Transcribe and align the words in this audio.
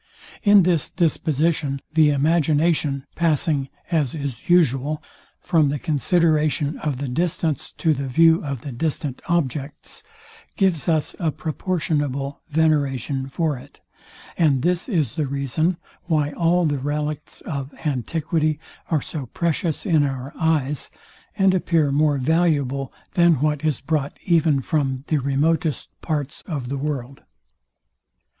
In 0.41 0.63
this 0.63 0.89
disposition, 0.89 1.79
the 1.93 2.09
imagination, 2.09 3.05
passing, 3.13 3.69
as 3.91 4.15
is 4.15 4.49
usual, 4.49 5.03
from 5.39 5.69
the 5.69 5.77
consideration 5.77 6.79
of 6.79 6.97
the 6.97 7.07
distance 7.07 7.71
to 7.73 7.93
the 7.93 8.07
view 8.07 8.43
of 8.43 8.61
the 8.61 8.71
distant 8.71 9.21
objects, 9.29 10.01
gives 10.57 10.89
us 10.89 11.15
a 11.19 11.29
proportionable 11.31 12.41
veneration 12.49 13.29
for 13.29 13.59
it; 13.59 13.79
and 14.39 14.63
this 14.63 14.89
is 14.89 15.13
the 15.13 15.27
reason 15.27 15.77
why 16.05 16.31
all 16.31 16.65
the 16.65 16.79
relicts 16.79 17.41
of 17.41 17.71
antiquity 17.85 18.59
are 18.89 19.03
so 19.03 19.27
precious 19.27 19.85
in 19.85 20.03
our 20.03 20.33
eyes, 20.35 20.89
and 21.37 21.53
appear 21.53 21.91
more 21.91 22.17
valuable 22.17 22.91
than 23.13 23.33
what 23.35 23.63
is 23.63 23.81
brought 23.81 24.17
even 24.25 24.61
from 24.61 25.03
the 25.09 25.19
remotest 25.19 25.89
parts 26.01 26.41
of 26.47 26.69
the 26.69 26.77
world. 26.79 27.21